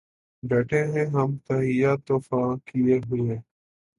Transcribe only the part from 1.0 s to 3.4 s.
ہم تہیّہ طوفاں کئے ہوئے